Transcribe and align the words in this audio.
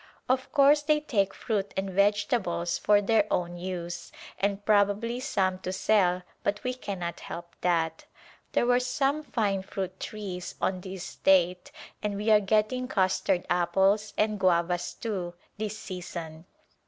Of 0.27 0.51
course 0.51 0.81
they 0.81 0.99
take 0.99 1.31
fruit 1.31 1.75
and 1.77 1.87
vegetables 1.91 2.79
for 2.79 3.03
their 3.03 3.31
own 3.31 3.55
use 3.55 4.11
and 4.39 4.65
probably 4.65 5.19
some 5.19 5.59
to 5.59 5.71
sell 5.71 6.23
but 6.43 6.63
we 6.63 6.73
cannot 6.73 7.19
help 7.19 7.53
that. 7.61 8.05
There 8.53 8.65
were 8.65 8.79
some 8.79 9.21
fine 9.21 9.61
fruit 9.61 9.99
trees 9.99 10.55
on 10.59 10.81
the 10.81 10.95
estate 10.95 11.71
and 12.01 12.15
we 12.17 12.31
are 12.31 12.39
getting 12.39 12.87
custard 12.87 13.45
apples, 13.47 14.15
and 14.17 14.39
guavas, 14.39 14.95
too, 14.95 15.35
this 15.59 15.77
season. 15.77 16.45